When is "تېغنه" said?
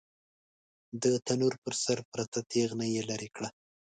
2.51-2.85